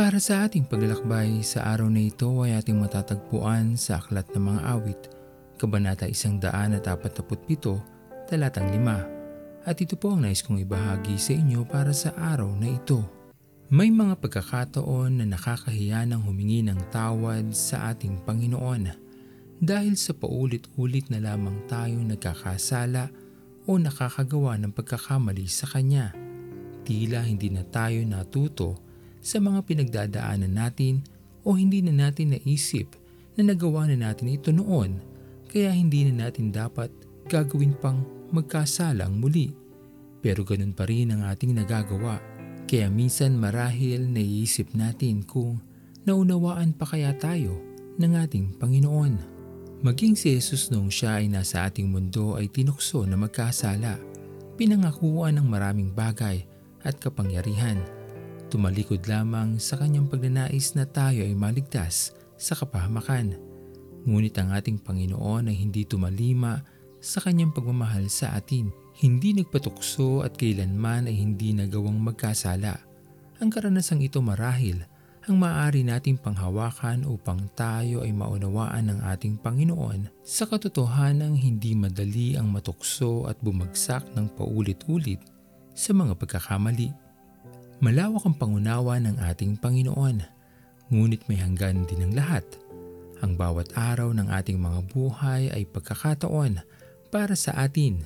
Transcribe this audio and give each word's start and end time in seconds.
Para 0.00 0.16
sa 0.16 0.48
ating 0.48 0.64
paglalakbay 0.64 1.44
sa 1.44 1.76
araw 1.76 1.92
na 1.92 2.00
ito 2.00 2.24
ay 2.40 2.56
ating 2.56 2.80
matatagpuan 2.80 3.76
sa 3.76 4.00
Aklat 4.00 4.32
ng 4.32 4.40
Mga 4.40 4.60
Awit, 4.72 5.00
Kabanata 5.60 6.08
147, 6.08 8.24
Talatang 8.24 8.72
5. 8.72 9.68
At 9.68 9.76
ito 9.76 10.00
po 10.00 10.16
ang 10.16 10.24
nais 10.24 10.40
kong 10.40 10.64
ibahagi 10.64 11.20
sa 11.20 11.36
inyo 11.36 11.68
para 11.68 11.92
sa 11.92 12.16
araw 12.16 12.48
na 12.56 12.72
ito. 12.72 13.04
May 13.68 13.92
mga 13.92 14.16
pagkakataon 14.24 15.20
na 15.20 15.36
nakakahiya 15.36 16.08
ng 16.08 16.24
humingi 16.24 16.64
ng 16.64 16.80
tawad 16.88 17.52
sa 17.52 17.92
ating 17.92 18.24
Panginoon 18.24 18.96
dahil 19.60 20.00
sa 20.00 20.16
paulit-ulit 20.16 21.12
na 21.12 21.20
lamang 21.20 21.68
tayo 21.68 22.00
nagkakasala 22.00 23.12
o 23.68 23.76
nakakagawa 23.76 24.56
ng 24.64 24.72
pagkakamali 24.72 25.44
sa 25.44 25.68
Kanya. 25.68 26.16
Tila 26.88 27.20
hindi 27.20 27.52
na 27.52 27.68
tayo 27.68 28.00
natuto 28.08 28.88
sa 29.20 29.38
mga 29.38 29.64
pinagdadaanan 29.64 30.52
natin 30.52 31.04
o 31.44 31.56
hindi 31.56 31.80
na 31.84 32.08
natin 32.08 32.36
naisip 32.36 32.96
na 33.36 33.52
nagawa 33.52 33.88
na 33.88 33.96
natin 33.96 34.32
ito 34.32 34.52
noon 34.52 35.00
kaya 35.48 35.72
hindi 35.72 36.08
na 36.08 36.26
natin 36.26 36.52
dapat 36.52 36.92
gagawin 37.26 37.74
pang 37.78 38.02
magkasalang 38.30 39.18
muli. 39.18 39.50
Pero 40.20 40.46
ganun 40.46 40.76
pa 40.76 40.86
rin 40.86 41.10
ang 41.10 41.26
ating 41.26 41.56
nagagawa. 41.56 42.20
Kaya 42.70 42.86
minsan 42.86 43.34
marahil 43.34 44.06
naiisip 44.06 44.76
natin 44.78 45.26
kung 45.26 45.58
naunawaan 46.06 46.70
pa 46.76 46.86
kaya 46.86 47.10
tayo 47.18 47.58
ng 47.98 48.12
ating 48.14 48.56
Panginoon. 48.62 49.14
Maging 49.80 50.14
si 50.14 50.36
Jesus 50.36 50.68
noong 50.70 50.92
siya 50.92 51.24
ay 51.24 51.32
nasa 51.32 51.66
ating 51.66 51.88
mundo 51.88 52.36
ay 52.36 52.52
tinukso 52.52 53.02
na 53.08 53.16
magkasala, 53.16 53.96
pinangakuan 54.60 55.40
ng 55.40 55.46
maraming 55.48 55.90
bagay 55.90 56.44
at 56.84 57.00
kapangyarihan 57.00 57.80
Tumalikod 58.50 59.06
lamang 59.06 59.62
sa 59.62 59.78
kanyang 59.78 60.10
pagnanais 60.10 60.74
na 60.74 60.82
tayo 60.82 61.22
ay 61.22 61.38
maligtas 61.38 62.10
sa 62.34 62.58
kapahamakan. 62.58 63.38
Ngunit 64.02 64.34
ang 64.42 64.50
ating 64.50 64.82
Panginoon 64.82 65.46
ay 65.46 65.54
hindi 65.54 65.86
tumalima 65.86 66.58
sa 66.98 67.22
kanyang 67.22 67.54
pagmamahal 67.54 68.10
sa 68.10 68.34
atin. 68.34 68.74
Hindi 68.98 69.38
nagpatukso 69.38 70.26
at 70.26 70.34
kailanman 70.34 71.06
ay 71.06 71.14
hindi 71.14 71.54
nagawang 71.54 72.02
magkasala. 72.02 72.74
Ang 73.38 73.54
karanasang 73.54 74.02
ito 74.02 74.18
marahil 74.18 74.82
ang 75.30 75.36
maaari 75.38 75.86
nating 75.86 76.18
panghawakan 76.18 77.06
upang 77.06 77.54
tayo 77.54 78.02
ay 78.02 78.10
maunawaan 78.10 78.90
ng 78.90 78.98
ating 79.14 79.38
Panginoon 79.38 80.10
sa 80.26 80.50
katotohanang 80.50 81.38
hindi 81.38 81.78
madali 81.78 82.34
ang 82.34 82.50
matukso 82.50 83.30
at 83.30 83.38
bumagsak 83.38 84.10
ng 84.18 84.26
paulit-ulit 84.34 85.22
sa 85.70 85.94
mga 85.94 86.18
pagkakamali. 86.18 87.09
Malawak 87.80 88.28
ang 88.28 88.36
pangunawa 88.36 89.00
ng 89.00 89.16
ating 89.24 89.56
Panginoon, 89.56 90.20
ngunit 90.92 91.24
may 91.32 91.40
hanggan 91.40 91.88
din 91.88 92.04
ang 92.04 92.12
lahat. 92.12 92.44
Ang 93.24 93.40
bawat 93.40 93.72
araw 93.72 94.12
ng 94.12 94.28
ating 94.28 94.60
mga 94.60 94.84
buhay 94.92 95.48
ay 95.48 95.64
pagkakataon 95.64 96.60
para 97.08 97.32
sa 97.32 97.56
atin 97.56 98.04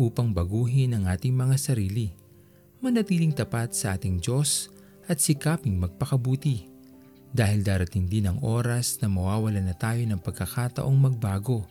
upang 0.00 0.32
baguhin 0.32 0.96
ang 0.96 1.04
ating 1.04 1.36
mga 1.36 1.60
sarili, 1.60 2.16
manatiling 2.80 3.36
tapat 3.36 3.76
sa 3.76 4.00
ating 4.00 4.24
Diyos 4.24 4.72
at 5.04 5.20
sikaping 5.20 5.76
magpakabuti. 5.76 6.72
Dahil 7.28 7.60
darating 7.60 8.08
din 8.08 8.24
ang 8.24 8.40
oras 8.40 9.04
na 9.04 9.12
mawawala 9.12 9.60
na 9.60 9.76
tayo 9.76 10.00
ng 10.00 10.16
pagkakataong 10.24 10.96
magbago 10.96 11.68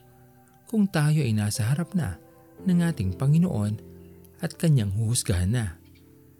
kung 0.70 0.86
tayo 0.86 1.26
ay 1.26 1.34
nasa 1.34 1.66
harap 1.66 1.98
na 1.98 2.22
ng 2.70 2.86
ating 2.86 3.18
Panginoon 3.18 3.74
at 4.38 4.54
kanyang 4.54 4.94
huhusgahan 4.94 5.50
na. 5.50 5.79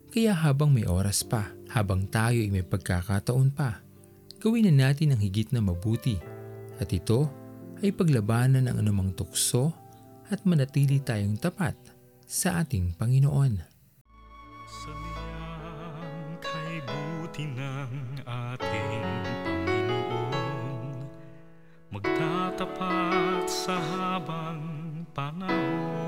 Kaya 0.10 0.34
habang 0.34 0.74
may 0.74 0.90
oras 0.90 1.22
pa, 1.22 1.54
habang 1.70 2.10
tayo 2.10 2.42
ay 2.42 2.50
may 2.50 2.66
pagkakataon 2.66 3.54
pa, 3.54 3.86
gawin 4.42 4.66
na 4.74 4.90
natin 4.90 5.14
ang 5.14 5.22
higit 5.22 5.54
na 5.54 5.62
mabuti 5.62 6.18
at 6.82 6.90
ito 6.90 7.30
ay 7.86 7.94
paglabanan 7.94 8.66
ng 8.66 8.76
anumang 8.82 9.14
tukso 9.14 9.70
at 10.34 10.42
manatili 10.50 10.98
tayong 10.98 11.38
tapat 11.38 11.78
sa 12.26 12.66
ating 12.66 12.98
Panginoon. 12.98 13.62
Sa 14.66 14.94
kay 16.42 16.82
buti 16.82 17.46
ng 17.46 17.94
ating 18.26 19.06
Panginoon 19.46 20.94
Magtatapat 21.94 23.46
sa 23.46 23.78
habang 23.78 24.62
panahon 25.14 25.99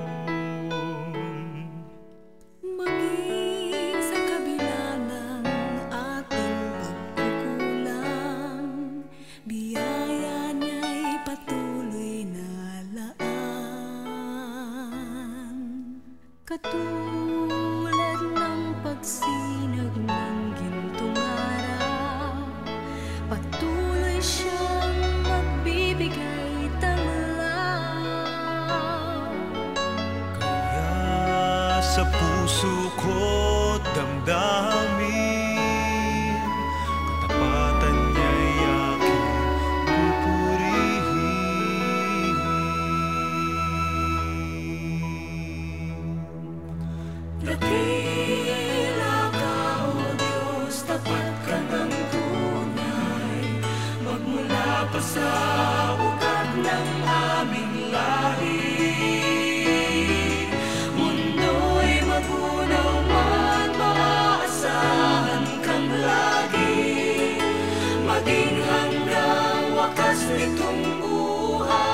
sa 31.92 32.08
puso 32.08 32.88
ko 32.96 33.76
damdamin 33.92 35.12
Katapatan 37.20 37.96
niya'y 38.16 38.64
aking 38.64 39.28
pupurihin. 39.84 41.12
Dakila 47.44 49.16
ka, 49.36 49.84
O 49.84 49.92
Diyos, 50.16 50.76
tapat 50.88 51.28
ka 51.44 51.60
ng 51.60 51.92
tunay. 52.08 53.36
Magmula 54.00 54.88
pa 54.88 55.00
sa 55.04 55.28
nitong 70.32 70.82
buhay 71.00 71.92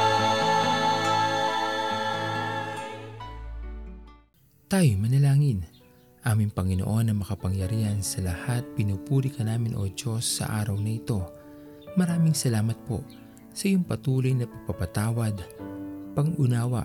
Tayo 4.69 4.93
manalangin. 5.01 5.65
Aming 6.29 6.53
Panginoon 6.53 7.09
na 7.09 7.15
makapangyarihan 7.17 8.05
sa 8.05 8.21
lahat, 8.21 8.61
pinupuri 8.77 9.33
ka 9.33 9.41
namin 9.41 9.73
o 9.73 9.89
Diyos 9.89 10.29
sa 10.29 10.61
araw 10.61 10.77
na 10.77 10.93
ito. 10.93 11.25
Maraming 11.97 12.37
salamat 12.37 12.77
po 12.85 13.01
sa 13.57 13.65
iyong 13.65 13.83
patuloy 13.83 14.37
na 14.37 14.45
pagpapatawad, 14.45 15.41
pangunawa 16.13 16.85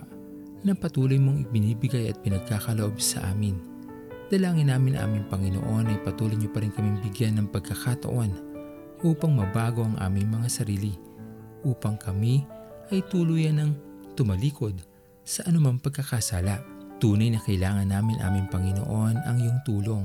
na 0.64 0.72
patuloy 0.72 1.20
mong 1.20 1.44
ibinibigay 1.44 2.08
at 2.08 2.16
pinagkakaloob 2.24 2.96
sa 2.96 3.20
amin. 3.28 3.60
Dalangin 4.32 4.72
namin 4.72 4.96
aming 4.96 5.28
Panginoon 5.28 5.92
ay 5.92 6.00
patuloy 6.00 6.40
niyo 6.40 6.48
pa 6.56 6.64
rin 6.64 6.72
kaming 6.72 7.04
bigyan 7.04 7.36
ng 7.36 7.52
pagkakataon 7.52 8.32
upang 9.04 9.36
mabago 9.36 9.84
ang 9.84 10.00
aming 10.00 10.32
mga 10.32 10.48
sarili, 10.48 10.96
upang 11.64 11.98
kami 11.98 12.44
ay 12.92 13.00
tuluyan 13.08 13.58
ng 13.58 13.70
tumalikod 14.14 14.76
sa 15.24 15.42
anumang 15.48 15.80
pagkakasala. 15.80 16.60
Tunay 17.02 17.34
na 17.34 17.42
kailangan 17.42 17.90
namin 17.90 18.22
aming 18.22 18.46
Panginoon 18.48 19.16
ang 19.26 19.36
iyong 19.36 19.60
tulong 19.66 20.04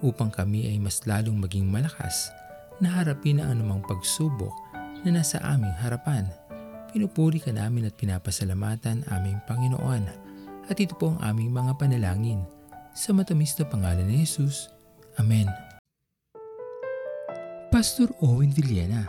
upang 0.00 0.30
kami 0.30 0.70
ay 0.70 0.78
mas 0.78 1.02
lalong 1.04 1.36
maging 1.36 1.66
malakas 1.66 2.30
na 2.78 2.90
harapin 3.00 3.42
ang 3.42 3.58
anumang 3.58 3.82
pagsubok 3.84 4.54
na 5.02 5.18
nasa 5.18 5.42
aming 5.42 5.74
harapan. 5.82 6.26
Pinupuri 6.92 7.40
ka 7.40 7.50
namin 7.50 7.88
at 7.88 7.96
pinapasalamatan 7.96 9.08
aming 9.08 9.40
Panginoon 9.48 10.04
at 10.68 10.76
ito 10.78 10.94
po 10.94 11.16
ang 11.16 11.20
aming 11.34 11.50
mga 11.50 11.74
panalangin 11.74 12.44
sa 12.92 13.10
matamis 13.16 13.56
na 13.56 13.64
pangalan 13.66 14.04
ni 14.04 14.22
Jesus. 14.22 14.68
Amen. 15.16 15.48
Pastor 17.72 18.12
Owen 18.20 18.52
Villena, 18.52 19.08